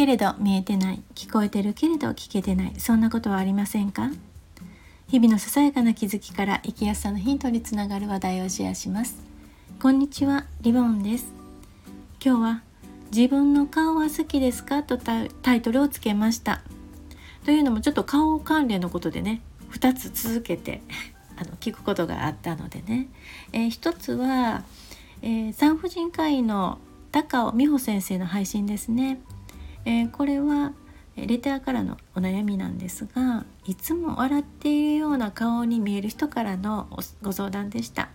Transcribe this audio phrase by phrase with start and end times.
[0.00, 4.08] けれど見えてない聞こえてるけれど聞けてないそんなことはありませんか？
[5.08, 9.22] 日々のささやかな気づきから生きやすさのヒントにつながる話題をシェアします。
[9.78, 11.34] こんにちはリボンです。
[12.24, 12.62] 今日は
[13.14, 14.82] 自分の顔は好きですか？
[14.84, 16.62] とタイトルをつけました。
[17.44, 19.42] というのもちょっと顔関連のことでね
[19.72, 20.80] 2つ続けて
[21.36, 23.08] あの聞くことがあったのでね、
[23.52, 24.64] えー、1つは、
[25.20, 26.78] えー、産婦人科医の
[27.12, 29.20] 高尾美穂先生の配信ですね、
[29.84, 30.72] えー、これは
[31.16, 36.88] レターからのお悩みなんですがいつも笑っているような顔に見える人からの
[37.22, 38.08] ご相談でした。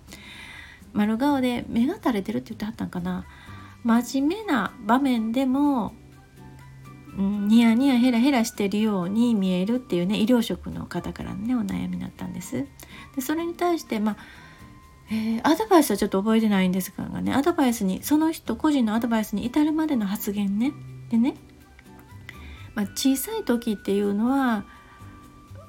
[0.93, 3.25] 丸顔で目が垂れてるって言ってはったんかな。
[3.83, 5.93] 真面目な場面でも、
[7.17, 12.65] うん、ニヤニヤヘラヘラしてるように見えるっていうね医療職の方からのねお悩みだったんです。
[13.15, 14.17] でそれに対してまあ
[15.11, 20.73] えー、アドバイスはちょっと覚えてないんですがねアドバイスにその人個人のアドバイスに至るまでの発言ね。
[21.09, 21.35] でね、
[22.75, 24.65] まあ、小さい時っていうのは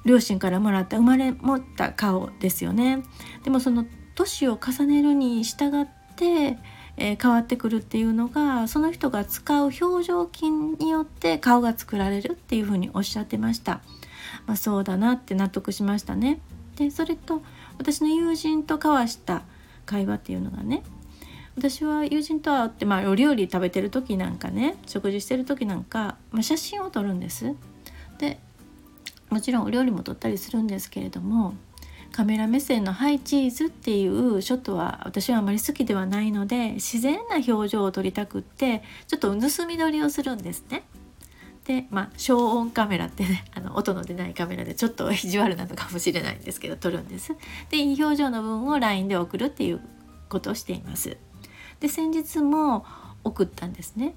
[0.05, 3.03] 両親からもらった生まれ持った顔ですよね。
[3.43, 6.57] でもその年を重ねるに従って、
[6.97, 13.81] えー、変わってくるっていうのがその人が使う表情筋によって顔が作られるっていうふうにおっしゃってました、
[14.45, 16.39] まあ、そうだなって納得しましたね。
[16.77, 17.41] でそれと
[17.77, 19.43] 私の友人と交わした
[19.85, 20.83] 会話っていうのがね
[21.57, 27.55] 私は友人と会って、まあ、お料理食べてる時なんかね食事してる時なんか、まあ、写真を撮るんです。
[28.19, 28.39] で
[29.29, 31.55] もちろんお料理も撮ったりするんですけれども
[32.11, 40.83] カメラ目線のハイチーズっていうショットは私はあまり好きではないので自然な表情を撮りたくってちょっと盗み撮りをするんですね。
[41.65, 47.35] でまあ消音カメラってね あの音の出ないカメラでちょっと意地悪なのかもしれないんですけど撮るんです。
[47.71, 49.81] でいい表情の分を LINE で送るっていう
[50.29, 51.17] ことをしています。
[51.79, 52.85] で先日も
[53.23, 54.15] 送ったんですね。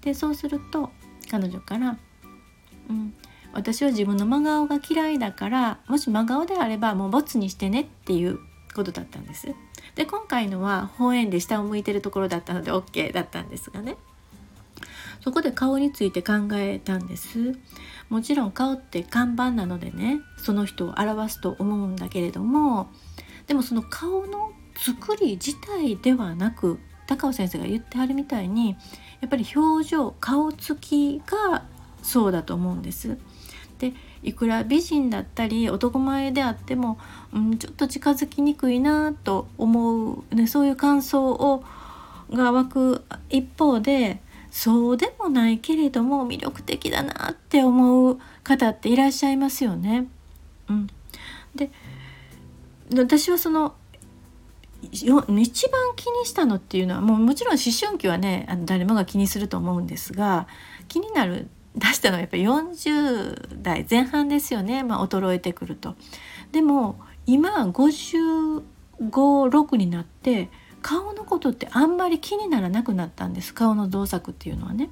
[0.00, 0.90] でそうすると
[1.30, 1.98] 彼女から
[2.88, 3.14] 「うん
[3.52, 8.38] 私は自分の真顔が嫌いだからもし真顔であればもうボツにしてね」っていう
[8.74, 9.54] ことだったんです。
[9.96, 13.96] で今回のは方円で下を向いてるところだったので OK だったんですがね。
[15.20, 17.58] そこで顔について考えたんです
[18.08, 22.90] もちろん顔って看板なのでねその人を表すと思うんだけれども
[23.46, 28.76] でもその顔の作り自体ではなく高尾先生が言ってはるみたいに
[29.20, 31.64] やっぱり表情顔つきが
[32.02, 33.18] そうだと思うんです。
[33.78, 36.98] でいくら美人だったり男前であっても、
[37.32, 41.64] うん、ちょっと近づきにくいなと思う、ね、そういう感想を
[42.30, 44.20] が湧く一方で
[44.50, 50.06] そうでもないけれども魅力的だなって思う方っていらっしゃいますよね。
[50.68, 50.86] うん、
[51.56, 51.70] で
[52.94, 53.74] 私はその
[54.82, 55.24] 一番
[55.96, 60.46] 気にしたのっていうのはもうもちろん思春期はねあの誰もが気にすると思うんですが
[60.88, 65.94] 気になる出したのはやっぱり40代前半ですよね、まあ、衰えてくると。
[66.52, 70.48] でも今556になって
[70.82, 74.90] 顔のことってあんまり気にならなくなったんです顔の動作っていうのはね。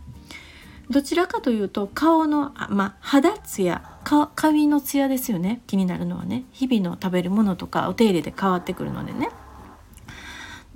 [0.91, 3.99] どちらかというと顔の、まあ、肌ツヤ
[4.35, 9.29] 髪のツヤですよね気になるのはね日々の食べるものとかお手入れで変わってくるのでね。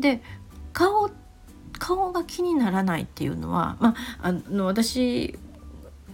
[0.03, 0.23] で
[0.75, 1.11] 顔
[1.79, 5.39] 顔が気にならないっていうのは、まあ、あの私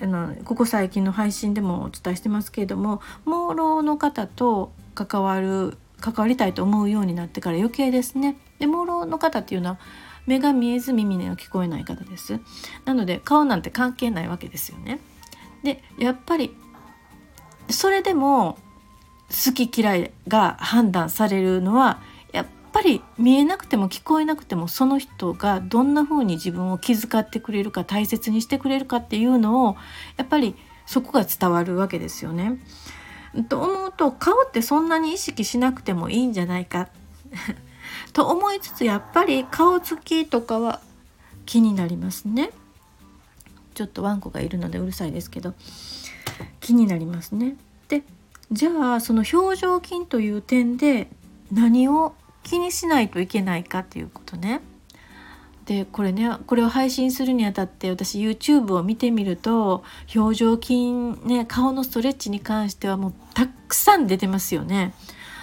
[0.01, 8.37] あのここ最近の配信でもお伝えしてますけれども盲ろの方と関わる関わりたいと思うようになってから余計ですね。
[8.61, 9.79] で盲ろの方っていうのは
[10.27, 12.39] 目が見えず耳の聞こえない方です。
[12.85, 15.01] なので顔なんて関係ないわけですよね。
[15.65, 16.55] でやっぱり
[17.69, 18.59] それでも
[19.29, 22.01] 好き嫌いが判断されるのは
[22.79, 29.77] ぱり見えなくても聞こえなくてもその人がどんな風に自分を気遣ってくれるか大切にしてくれるかっていうのを
[30.17, 30.55] やっぱり
[30.87, 32.61] そこが伝わるわけですよね。
[33.49, 36.89] と思うと顔ってそんなに意識しなくてもいいんじゃないか
[38.15, 40.81] と思いつつやっぱり顔つきとかは
[41.47, 42.53] 気になりますね。
[43.75, 45.55] ちょっとワンコがいるのでうるさいですけど
[46.61, 47.57] 気になりますね。
[47.89, 48.05] で
[48.53, 51.09] じゃあその表情筋という点で
[51.51, 54.61] 何を気にしないといけないかっていうことね。
[55.67, 59.85] でこれねこれを配信するにあたって私 YouTube を見てみると
[60.17, 60.93] 表情筋
[61.27, 64.95] ね顔のストレッチに関してはもうたくさん出てますよね。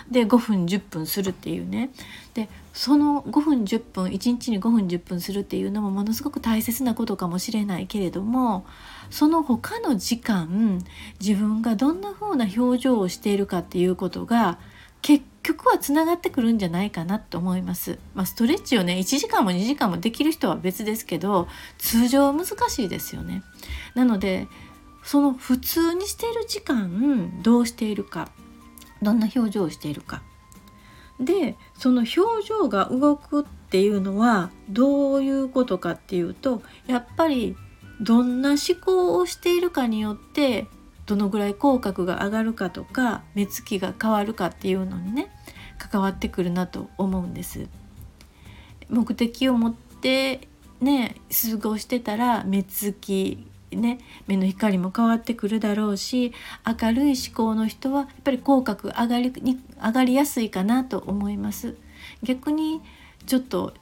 [0.09, 1.89] で5分10分するっていうね
[2.33, 8.65] でその5分10分1日に5分10分するっていうのもものすごく大切なことかもしれないけれども
[9.09, 10.83] その他の時間
[11.19, 14.59] 自分がどんな風な表情をしているかっていうことが
[15.01, 17.99] 結局はつながってくるんじゃないかなと思います。
[18.15, 21.47] まあ、ストレッチをね1時間も2時間もできる人は別ですけど
[21.77, 23.43] 通常は難しいですよね。
[23.93, 24.47] なので
[25.03, 28.29] その普通にしている時間どうしているか
[29.03, 30.23] どんな表情をしているか
[31.19, 37.55] でその表情が動くっていうのはどういうことかっていうとやっぱり
[38.01, 40.65] どんな思考をしているかによって
[41.05, 45.31] どのぐらい口角が上がるかとか目つきが変わるかっていうのにね
[45.95, 47.69] 関わってくるなと思うんです。
[48.89, 50.49] 目的を持って
[50.81, 51.15] ね
[51.49, 56.33] 過ごしてたら目つきね目の光も変わってくるだろうし
[56.67, 61.77] 明るい思考の人はやっぱり口角上がりに上がりやすいかなと思います。
[62.23, 62.81] 逆に
[63.25, 63.73] ちょっと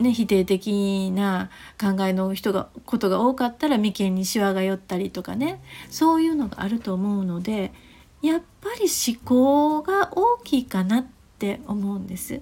[0.00, 7.72] ね、否定的な考えの人がことが多かったら眉間にしわが寄ったりとかねそういうのがあると思うので
[8.20, 12.40] やっぱり思考が大きいかなっって思うんです。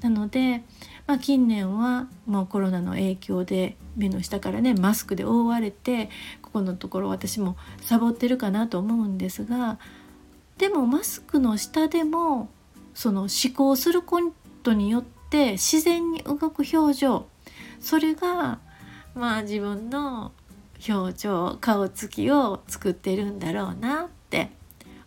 [0.00, 0.62] なので、
[1.06, 6.08] まあ、近年はもうコロナの影響で目の下からねマスクで覆われて
[6.42, 9.78] ここのところ私もサボってるかなと思うんですが
[10.56, 12.48] でもマスクの下でも
[12.94, 14.20] その思考するこ
[14.62, 17.26] とによってって自然に動く表情
[17.80, 18.58] それが
[19.14, 20.32] まあ自分の
[20.88, 24.50] 表情顔つきを作ってるんだろうなって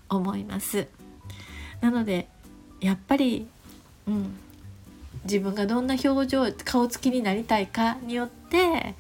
[0.10, 0.88] 思います
[1.82, 2.28] なので
[2.82, 3.48] やっぱり、
[4.08, 4.36] うん、
[5.24, 8.96] 自分がどんな表情顔つきになりたいかによって、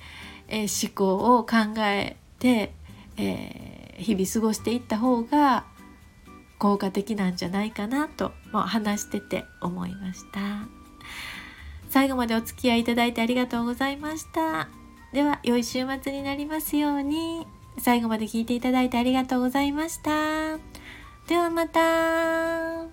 [0.47, 2.71] えー、思考を考えて、
[3.17, 5.65] えー、日々過ごしていった方が
[6.59, 10.67] 効果的なんじゃないかなとも話してて思いました。
[11.89, 14.69] 最後までお付き合いいただいてありがとうございました。
[15.11, 17.45] では、良い週末になりますように。
[17.77, 20.57] 最後まで聞いていただいてありがとうございました。
[21.27, 22.90] ではまた。